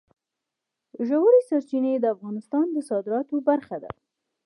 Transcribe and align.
ژورې 1.07 1.41
سرچینې 1.49 1.93
د 1.99 2.05
افغانستان 2.15 2.65
د 2.71 2.77
صادراتو 2.89 3.35
برخه 3.49 3.77
ده. 3.83 3.91